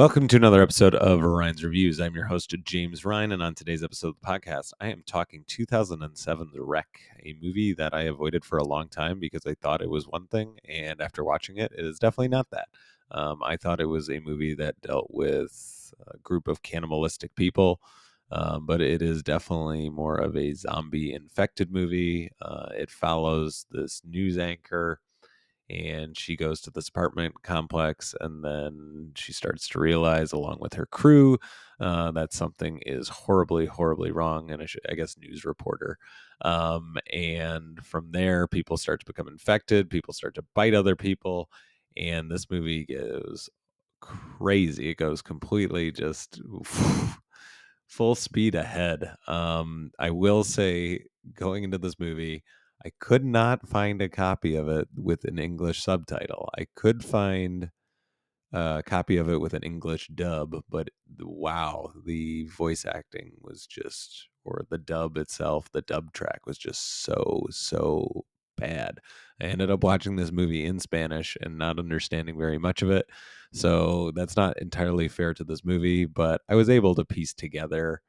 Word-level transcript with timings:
Welcome 0.00 0.28
to 0.28 0.36
another 0.36 0.62
episode 0.62 0.94
of 0.94 1.20
Ryan's 1.20 1.62
Reviews. 1.62 2.00
I'm 2.00 2.14
your 2.14 2.24
host, 2.24 2.54
James 2.64 3.04
Ryan, 3.04 3.32
and 3.32 3.42
on 3.42 3.54
today's 3.54 3.84
episode 3.84 4.08
of 4.08 4.14
the 4.18 4.26
podcast, 4.26 4.72
I 4.80 4.86
am 4.88 5.02
talking 5.06 5.44
2007's 5.44 6.56
REC, 6.58 6.86
a 7.22 7.36
movie 7.42 7.74
that 7.74 7.92
I 7.92 8.04
avoided 8.04 8.42
for 8.42 8.56
a 8.56 8.64
long 8.64 8.88
time 8.88 9.20
because 9.20 9.42
I 9.46 9.52
thought 9.60 9.82
it 9.82 9.90
was 9.90 10.08
one 10.08 10.26
thing, 10.26 10.58
and 10.66 11.02
after 11.02 11.22
watching 11.22 11.58
it, 11.58 11.72
it 11.76 11.84
is 11.84 11.98
definitely 11.98 12.28
not 12.28 12.48
that. 12.48 12.68
Um, 13.10 13.42
I 13.44 13.58
thought 13.58 13.78
it 13.78 13.90
was 13.90 14.08
a 14.08 14.20
movie 14.20 14.54
that 14.54 14.80
dealt 14.80 15.08
with 15.10 15.92
a 16.06 16.16
group 16.16 16.48
of 16.48 16.62
cannibalistic 16.62 17.34
people, 17.34 17.82
um, 18.32 18.64
but 18.64 18.80
it 18.80 19.02
is 19.02 19.22
definitely 19.22 19.90
more 19.90 20.16
of 20.16 20.34
a 20.34 20.54
zombie 20.54 21.12
infected 21.12 21.70
movie. 21.70 22.30
Uh, 22.40 22.70
it 22.74 22.90
follows 22.90 23.66
this 23.70 24.00
news 24.06 24.38
anchor 24.38 24.98
and 25.70 26.18
she 26.18 26.36
goes 26.36 26.60
to 26.60 26.70
this 26.70 26.88
apartment 26.88 27.42
complex 27.42 28.14
and 28.20 28.44
then 28.44 29.12
she 29.14 29.32
starts 29.32 29.68
to 29.68 29.78
realize 29.78 30.32
along 30.32 30.58
with 30.60 30.74
her 30.74 30.86
crew 30.86 31.38
uh, 31.78 32.10
that 32.10 32.32
something 32.32 32.80
is 32.84 33.08
horribly 33.08 33.66
horribly 33.66 34.10
wrong 34.10 34.50
and 34.50 34.62
i 34.90 34.94
guess 34.94 35.16
news 35.16 35.44
reporter. 35.44 35.96
Um, 36.42 36.96
and 37.12 37.84
from 37.84 38.10
there 38.10 38.46
people 38.48 38.76
start 38.76 39.00
to 39.00 39.06
become 39.06 39.28
infected 39.28 39.90
people 39.90 40.12
start 40.12 40.34
to 40.34 40.44
bite 40.54 40.74
other 40.74 40.96
people 40.96 41.48
and 41.96 42.30
this 42.30 42.50
movie 42.50 42.84
goes 42.86 43.48
crazy. 44.00 44.90
It 44.90 44.96
goes 44.96 45.22
completely 45.22 45.92
just 45.92 46.40
full 47.88 48.14
speed 48.14 48.54
ahead. 48.54 49.14
Um, 49.26 49.90
i 49.98 50.10
will 50.10 50.44
say 50.44 51.04
going 51.34 51.64
into 51.64 51.78
this 51.78 51.98
movie 51.98 52.42
I 52.84 52.90
could 52.98 53.24
not 53.24 53.68
find 53.68 54.00
a 54.00 54.08
copy 54.08 54.54
of 54.54 54.68
it 54.68 54.88
with 54.96 55.24
an 55.24 55.38
English 55.38 55.82
subtitle. 55.82 56.48
I 56.58 56.66
could 56.74 57.04
find 57.04 57.70
a 58.52 58.82
copy 58.84 59.16
of 59.16 59.28
it 59.28 59.40
with 59.40 59.54
an 59.54 59.62
English 59.62 60.08
dub, 60.14 60.56
but 60.68 60.88
wow, 61.18 61.92
the 62.04 62.46
voice 62.46 62.84
acting 62.86 63.32
was 63.40 63.66
just, 63.66 64.28
or 64.44 64.62
the 64.70 64.78
dub 64.78 65.18
itself, 65.18 65.70
the 65.72 65.82
dub 65.82 66.12
track 66.12 66.46
was 66.46 66.58
just 66.58 67.02
so, 67.02 67.46
so 67.50 68.24
bad. 68.56 68.98
I 69.40 69.44
ended 69.44 69.70
up 69.70 69.84
watching 69.84 70.16
this 70.16 70.32
movie 70.32 70.64
in 70.64 70.80
Spanish 70.80 71.36
and 71.40 71.58
not 71.58 71.78
understanding 71.78 72.38
very 72.38 72.58
much 72.58 72.82
of 72.82 72.90
it. 72.90 73.06
So 73.52 74.12
that's 74.14 74.36
not 74.36 74.60
entirely 74.60 75.08
fair 75.08 75.34
to 75.34 75.44
this 75.44 75.64
movie, 75.64 76.06
but 76.06 76.40
I 76.48 76.54
was 76.54 76.70
able 76.70 76.94
to 76.94 77.04
piece 77.04 77.34
together 77.34 78.00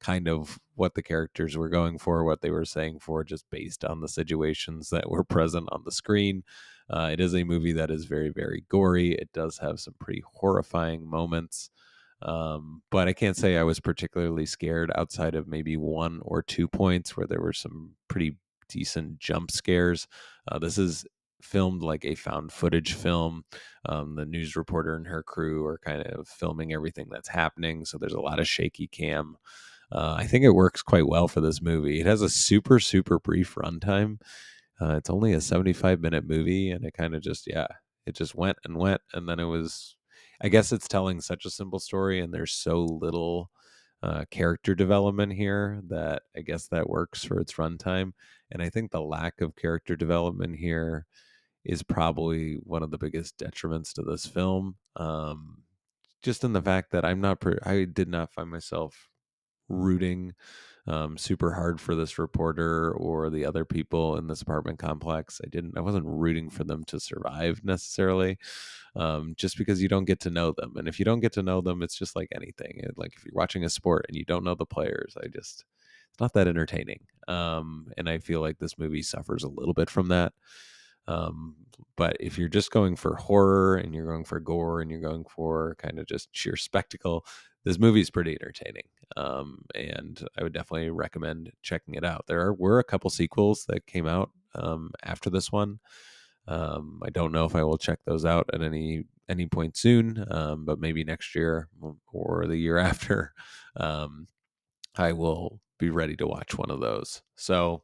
kind 0.00 0.28
of 0.28 0.58
what 0.74 0.94
the 0.94 1.02
characters 1.02 1.56
were 1.56 1.68
going 1.68 1.98
for, 1.98 2.24
what 2.24 2.40
they 2.40 2.50
were 2.50 2.64
saying 2.64 3.00
for, 3.00 3.24
just 3.24 3.44
based 3.50 3.84
on 3.84 4.00
the 4.00 4.08
situations 4.08 4.90
that 4.90 5.10
were 5.10 5.24
present 5.36 5.68
on 5.72 5.82
the 5.84 5.92
screen. 5.92 6.42
Uh, 6.90 7.10
it 7.12 7.20
is 7.20 7.34
a 7.34 7.44
movie 7.44 7.72
that 7.72 7.90
is 7.90 8.04
very, 8.04 8.30
very 8.30 8.64
gory. 8.68 9.12
It 9.12 9.30
does 9.32 9.58
have 9.58 9.80
some 9.80 9.94
pretty 10.00 10.22
horrifying 10.32 11.08
moments. 11.08 11.70
Um, 12.22 12.82
but 12.90 13.06
I 13.08 13.12
can't 13.12 13.36
say 13.36 13.56
I 13.56 13.62
was 13.62 13.78
particularly 13.78 14.46
scared 14.46 14.90
outside 14.96 15.34
of 15.34 15.46
maybe 15.46 15.76
one 15.76 16.20
or 16.22 16.42
two 16.42 16.66
points 16.66 17.16
where 17.16 17.26
there 17.26 17.40
were 17.40 17.52
some 17.52 17.92
pretty 18.08 18.36
decent 18.68 19.18
jump 19.18 19.50
scares. 19.50 20.08
Uh, 20.50 20.58
this 20.58 20.78
is 20.78 21.06
filmed 21.42 21.82
like 21.82 22.04
a 22.04 22.14
found 22.14 22.52
footage 22.52 22.94
film. 22.94 23.44
Um, 23.86 24.16
the 24.16 24.26
news 24.26 24.56
reporter 24.56 24.96
and 24.96 25.06
her 25.06 25.22
crew 25.22 25.64
are 25.66 25.78
kind 25.78 26.02
of 26.02 26.28
filming 26.28 26.72
everything 26.72 27.06
that's 27.10 27.28
happening. 27.28 27.84
So 27.84 27.98
there's 27.98 28.12
a 28.12 28.20
lot 28.20 28.40
of 28.40 28.48
shaky 28.48 28.88
cam 28.88 29.36
uh, 29.90 30.16
I 30.18 30.26
think 30.26 30.44
it 30.44 30.50
works 30.50 30.82
quite 30.82 31.08
well 31.08 31.28
for 31.28 31.40
this 31.40 31.62
movie. 31.62 32.00
It 32.00 32.06
has 32.06 32.22
a 32.22 32.28
super, 32.28 32.78
super 32.78 33.18
brief 33.18 33.54
runtime. 33.54 34.20
Uh, 34.80 34.96
it's 34.96 35.10
only 35.10 35.32
a 35.32 35.40
75 35.40 36.00
minute 36.00 36.26
movie, 36.26 36.70
and 36.70 36.84
it 36.84 36.94
kind 36.94 37.14
of 37.14 37.22
just, 37.22 37.46
yeah, 37.46 37.66
it 38.06 38.14
just 38.14 38.34
went 38.34 38.58
and 38.64 38.76
went. 38.76 39.00
And 39.12 39.28
then 39.28 39.40
it 39.40 39.44
was, 39.44 39.96
I 40.40 40.48
guess 40.48 40.72
it's 40.72 40.88
telling 40.88 41.20
such 41.20 41.44
a 41.46 41.50
simple 41.50 41.78
story, 41.78 42.20
and 42.20 42.32
there's 42.32 42.52
so 42.52 42.84
little 42.84 43.50
uh, 44.02 44.24
character 44.30 44.74
development 44.74 45.32
here 45.32 45.80
that 45.88 46.22
I 46.36 46.42
guess 46.42 46.68
that 46.68 46.88
works 46.88 47.24
for 47.24 47.40
its 47.40 47.54
runtime. 47.54 48.12
And 48.50 48.62
I 48.62 48.68
think 48.70 48.90
the 48.90 49.02
lack 49.02 49.40
of 49.40 49.56
character 49.56 49.96
development 49.96 50.56
here 50.56 51.06
is 51.64 51.82
probably 51.82 52.58
one 52.62 52.82
of 52.82 52.90
the 52.90 52.98
biggest 52.98 53.38
detriments 53.38 53.92
to 53.94 54.02
this 54.02 54.26
film. 54.26 54.76
Um, 54.96 55.62
just 56.22 56.44
in 56.44 56.52
the 56.52 56.62
fact 56.62 56.92
that 56.92 57.04
I'm 57.04 57.20
not, 57.20 57.42
I 57.64 57.84
did 57.84 58.08
not 58.08 58.32
find 58.32 58.50
myself 58.50 59.08
rooting 59.68 60.34
um, 60.86 61.18
super 61.18 61.52
hard 61.52 61.80
for 61.80 61.94
this 61.94 62.18
reporter 62.18 62.92
or 62.92 63.28
the 63.28 63.44
other 63.44 63.64
people 63.66 64.16
in 64.16 64.26
this 64.26 64.40
apartment 64.40 64.78
complex. 64.78 65.40
I 65.44 65.48
didn't. 65.48 65.76
I 65.76 65.80
wasn't 65.82 66.06
rooting 66.06 66.48
for 66.48 66.64
them 66.64 66.82
to 66.84 66.98
survive 66.98 67.60
necessarily, 67.64 68.38
um, 68.96 69.34
just 69.36 69.58
because 69.58 69.82
you 69.82 69.88
don't 69.88 70.06
get 70.06 70.20
to 70.20 70.30
know 70.30 70.52
them. 70.52 70.74
And 70.76 70.88
if 70.88 70.98
you 70.98 71.04
don't 71.04 71.20
get 71.20 71.32
to 71.34 71.42
know 71.42 71.60
them, 71.60 71.82
it's 71.82 71.98
just 71.98 72.16
like 72.16 72.28
anything. 72.34 72.82
like 72.96 73.12
if 73.16 73.24
you're 73.24 73.34
watching 73.34 73.64
a 73.64 73.68
sport 73.70 74.06
and 74.08 74.16
you 74.16 74.24
don't 74.24 74.44
know 74.44 74.54
the 74.54 74.66
players, 74.66 75.16
I 75.22 75.28
just 75.28 75.64
it's 76.10 76.20
not 76.20 76.32
that 76.34 76.48
entertaining. 76.48 77.00
Um, 77.28 77.88
and 77.98 78.08
I 78.08 78.18
feel 78.18 78.40
like 78.40 78.58
this 78.58 78.78
movie 78.78 79.02
suffers 79.02 79.44
a 79.44 79.48
little 79.48 79.74
bit 79.74 79.90
from 79.90 80.08
that. 80.08 80.32
Um, 81.08 81.56
but 81.96 82.16
if 82.20 82.38
you're 82.38 82.48
just 82.48 82.70
going 82.70 82.96
for 82.96 83.16
horror 83.16 83.76
and 83.76 83.94
you're 83.94 84.06
going 84.06 84.24
for 84.24 84.40
gore 84.40 84.80
and 84.80 84.90
you're 84.90 85.00
going 85.00 85.24
for 85.24 85.76
kind 85.80 85.98
of 85.98 86.06
just 86.06 86.28
sheer 86.32 86.56
spectacle, 86.56 87.26
this 87.64 87.78
movie 87.78 88.00
is 88.00 88.10
pretty 88.10 88.36
entertaining. 88.40 88.84
Um, 89.16 89.64
and 89.74 90.22
I 90.38 90.44
would 90.44 90.52
definitely 90.52 90.90
recommend 90.90 91.50
checking 91.62 91.94
it 91.94 92.04
out. 92.04 92.26
There 92.28 92.52
were 92.52 92.78
a 92.78 92.84
couple 92.84 93.10
sequels 93.10 93.64
that 93.68 93.86
came 93.86 94.06
out 94.06 94.30
um, 94.54 94.92
after 95.02 95.30
this 95.30 95.50
one. 95.50 95.80
Um, 96.46 97.00
I 97.04 97.10
don't 97.10 97.32
know 97.32 97.44
if 97.44 97.54
I 97.56 97.64
will 97.64 97.78
check 97.78 98.00
those 98.06 98.24
out 98.24 98.48
at 98.54 98.62
any 98.62 99.04
any 99.28 99.46
point 99.46 99.76
soon, 99.76 100.24
um, 100.30 100.64
but 100.64 100.80
maybe 100.80 101.04
next 101.04 101.34
year 101.34 101.68
or 102.12 102.46
the 102.46 102.56
year 102.56 102.78
after, 102.92 103.32
um, 103.76 104.26
I 104.96 105.12
will 105.12 105.60
be 105.78 105.90
ready 105.90 106.16
to 106.16 106.26
watch 106.26 106.56
one 106.58 106.70
of 106.70 106.80
those. 106.80 107.22
So, 107.36 107.82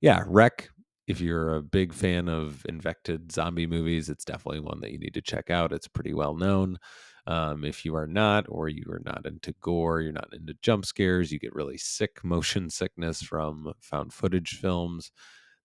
yeah, 0.00 0.24
REC 0.26 0.70
if 1.06 1.20
you're 1.20 1.54
a 1.54 1.62
big 1.62 1.92
fan 1.92 2.28
of 2.28 2.64
infected 2.68 3.30
zombie 3.30 3.66
movies, 3.66 4.08
it's 4.08 4.24
definitely 4.24 4.60
one 4.60 4.80
that 4.80 4.90
you 4.90 4.98
need 4.98 5.14
to 5.14 5.22
check 5.22 5.50
out. 5.50 5.72
It's 5.72 5.88
pretty 5.88 6.12
well 6.12 6.34
known. 6.34 6.78
Um, 7.26 7.64
if 7.64 7.84
you 7.84 7.96
are 7.96 8.06
not, 8.06 8.46
or 8.48 8.68
you 8.68 8.84
are 8.90 9.02
not 9.04 9.26
into 9.26 9.52
gore, 9.60 10.00
you're 10.00 10.12
not 10.12 10.32
into 10.32 10.54
jump 10.62 10.84
scares, 10.86 11.32
you 11.32 11.38
get 11.38 11.54
really 11.54 11.78
sick 11.78 12.20
motion 12.24 12.70
sickness 12.70 13.22
from 13.22 13.72
found 13.80 14.12
footage 14.12 14.58
films, 14.58 15.10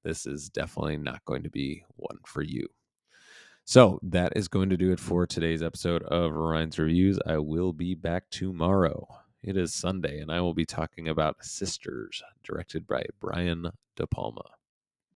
this 0.04 0.26
is 0.26 0.50
definitely 0.50 0.98
not 0.98 1.24
going 1.26 1.44
to 1.44 1.50
be 1.50 1.84
one 1.96 2.18
for 2.26 2.42
you. 2.42 2.68
So 3.66 4.00
that 4.02 4.34
is 4.36 4.48
going 4.48 4.70
to 4.70 4.78
do 4.78 4.92
it 4.92 5.00
for 5.00 5.28
today's 5.28 5.62
episode 5.62 6.02
of 6.04 6.34
Ryan's 6.34 6.80
Reviews. 6.80 7.20
I 7.26 7.38
will 7.38 7.74
be 7.74 7.94
back 7.94 8.24
tomorrow. 8.32 9.08
It 9.44 9.56
is 9.56 9.74
Sunday, 9.74 10.20
and 10.20 10.32
I 10.32 10.42
will 10.42 10.56
be 10.56 10.66
talking 10.66 11.08
about 11.08 11.44
Sisters, 11.46 12.24
directed 12.44 12.88
by 12.88 13.04
Brian 13.20 13.70
De 13.96 14.08
Palma. 14.08 14.61